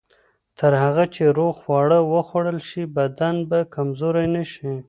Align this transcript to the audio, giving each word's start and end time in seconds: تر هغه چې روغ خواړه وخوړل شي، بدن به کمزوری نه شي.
تر 0.59 0.71
هغه 0.83 1.05
چې 1.15 1.23
روغ 1.37 1.53
خواړه 1.61 1.99
وخوړل 2.11 2.59
شي، 2.69 2.83
بدن 2.97 3.35
به 3.49 3.59
کمزوری 3.75 4.27
نه 4.35 4.43
شي. 4.51 4.71